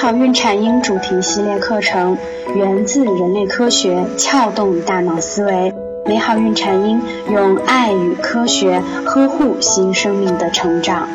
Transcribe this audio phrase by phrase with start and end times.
[0.00, 2.16] 好孕产婴主题系列课程
[2.54, 5.74] 源自人类科学，撬动大脑思维。
[6.06, 11.08] 美好孕产婴用爱与科学呵护新生命的成长。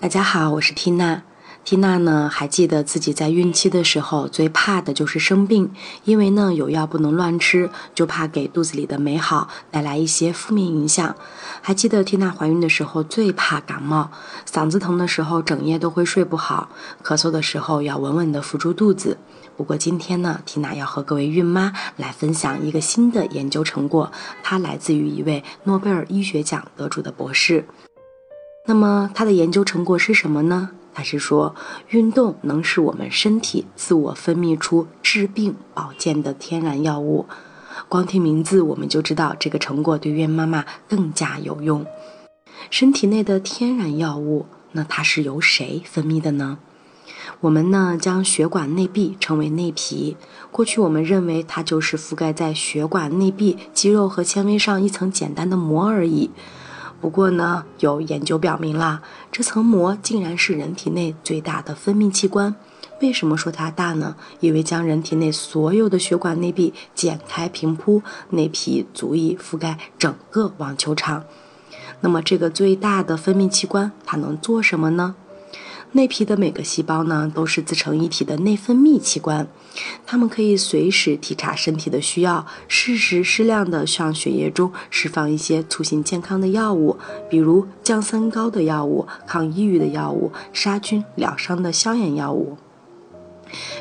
[0.00, 1.22] 大家好，我是缇娜。
[1.62, 5.70] 缇娜呢，还记得自己在孕期的时候最怕的就是生病，
[6.04, 11.14] 因为呢有药不能乱吃，就怕给肚子里的美好带来一些负面影响。
[11.60, 14.10] 还记得缇娜怀孕的时候最怕感冒，
[14.50, 16.70] 嗓子疼的时候整夜都会睡不好，
[17.04, 19.18] 咳嗽的时候要稳稳地扶住肚子。
[19.56, 24.10] 不过今天呢，缇娜要和各位孕妈来分享一个新的研究成果，
[24.42, 27.64] 它来自于一位诺贝尔医学奖得主的博士。
[28.66, 30.70] 那么他的研究成果是什么呢？
[30.92, 31.54] 他是说，
[31.88, 37.26] 运动能使我们身体自我分泌出治病保健的天然药物。
[37.88, 41.86] 光听名字我们就知道，这个成果对孕妈妈更加有用。
[42.68, 46.58] 身体内的天然药物，那它是由谁分泌的呢？
[47.40, 50.16] 我们呢将血管内壁称为内皮。
[50.50, 56.30] 过去我们认为它就是覆盖在血管内壁肌肉和纤维上一层简单的膜而已。
[57.00, 62.54] 不过呢，有研究表明啦，这层膜竟然是人体内最大的分泌器官。
[63.00, 64.16] 为什么说它大呢？
[64.40, 71.24] 因为将人体内所有的血管内壁剪开平铺，内皮足以覆盖整个网球场。
[72.02, 75.14] 那么，这个最大的分泌器官它能做什么呢？
[75.92, 79.48] 内皮的每个细胞呢，都是自成一体的内分泌器官，
[80.06, 86.96] 它们可以随时体察身体的需要，适时适量的向血液中释放一些促进健康的药物，
[87.28, 92.56] 比如降三高的药物、抗抑郁的药物、杀菌疗伤的消炎药物。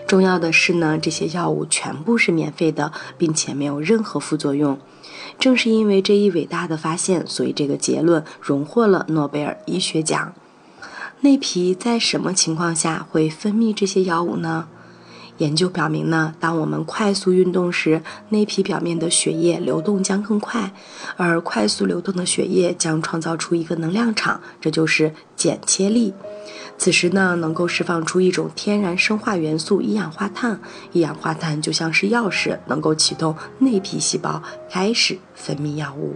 [0.08, 4.80] 重要的是呢，这些药物全部是免费的，并且没有任何副作用。
[5.38, 10.34] 正是因为这一伟大的发现，所以这个结论荣获了诺贝尔医学奖。
[11.22, 14.70] 内皮在什么情况下会分泌这些药物呢？
[15.40, 20.72] 研究表明呢，当我们快速运动时，内皮表面的血液流动将更快，
[21.18, 26.14] 而快速流动的血液将创造出一个能量场，这就是剪切力。
[26.78, 30.58] 此时呢，能够释放出一种天然生化元素——一氧化碳。
[30.94, 36.16] 一氧化碳就像是钥匙，能够启动内皮细胞开始分泌药物。